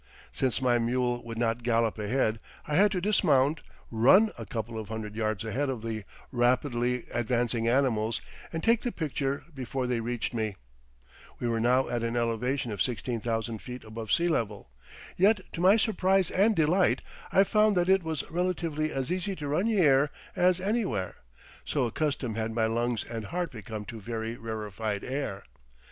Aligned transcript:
Since 0.31 0.63
my 0.63 0.79
mule 0.79 1.23
would 1.23 1.37
not 1.37 1.61
gallop 1.61 1.99
ahead, 1.99 2.39
I 2.65 2.73
had 2.75 2.91
to 2.93 3.01
dismount, 3.01 3.59
run 3.91 4.31
a 4.35 4.47
couple 4.47 4.79
of 4.79 4.87
hundred 4.87 5.15
yards 5.15 5.43
ahead 5.45 5.69
of 5.69 5.83
the 5.83 6.05
rapidly 6.31 7.03
advancing 7.13 7.67
animals 7.67 8.19
and 8.51 8.63
take 8.63 8.81
the 8.81 8.91
picture 8.91 9.43
before 9.53 9.85
they 9.85 9.99
reached 9.99 10.33
me. 10.33 10.55
We 11.37 11.47
were 11.47 11.59
now 11.59 11.87
at 11.87 12.01
an 12.01 12.15
elevation 12.17 12.71
of 12.71 12.81
16,000 12.81 13.59
feet 13.61 13.83
above 13.83 14.11
sea 14.11 14.27
level. 14.27 14.71
Yet 15.17 15.41
to 15.51 15.61
my 15.61 15.77
surprise 15.77 16.31
and 16.31 16.55
delight 16.55 17.03
I 17.31 17.43
found 17.43 17.75
that 17.77 17.87
it 17.87 18.01
was 18.01 18.27
relatively 18.31 18.91
as 18.91 19.11
easy 19.11 19.35
to 19.35 19.47
run 19.49 19.67
here 19.67 20.09
as 20.35 20.59
anywhere, 20.59 21.17
so 21.63 21.85
accustomed 21.85 22.37
had 22.37 22.53
my 22.55 22.65
lungs 22.65 23.03
and 23.03 23.25
heart 23.25 23.51
become 23.51 23.85
to 23.85 24.01
very 24.01 24.35
rarefied 24.35 25.03
air. 25.03 25.43